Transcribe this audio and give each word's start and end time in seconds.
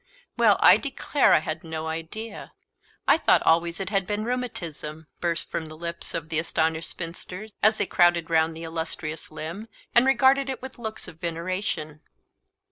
"Well, 0.35 0.57
I 0.61 0.77
declare, 0.77 1.31
I 1.31 1.37
had 1.41 1.63
no 1.63 1.85
idea; 1.85 2.53
I 3.07 3.19
thought 3.19 3.43
always 3.43 3.79
it 3.79 3.91
had 3.91 4.07
been 4.07 4.23
rheumatism," 4.23 5.05
burst 5.19 5.51
from 5.51 5.67
the 5.67 5.77
lips 5.77 6.15
of 6.15 6.29
the 6.29 6.39
astonished 6.39 6.89
spinsters, 6.89 7.53
as 7.61 7.77
they 7.77 7.85
crowded 7.85 8.27
round 8.27 8.55
the 8.55 8.63
illustrious 8.63 9.29
limb, 9.29 9.67
and 9.93 10.07
regarded 10.07 10.49
it 10.49 10.59
with 10.59 10.79
looks 10.79 11.07
of 11.07 11.19
veneration. 11.21 12.01